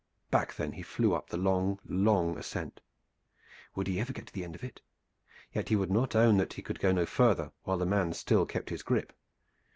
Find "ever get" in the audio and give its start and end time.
3.99-4.25